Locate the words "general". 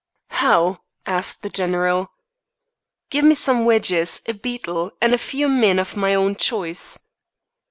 1.49-2.09